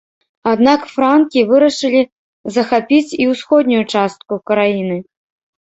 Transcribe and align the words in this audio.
Аднак 0.51 0.85
франкі 0.93 1.43
вырашылі 1.51 2.01
захапіць 2.55 3.15
і 3.21 3.31
ўсходнюю 3.33 3.83
частку 3.93 4.33
краіны. 4.53 4.97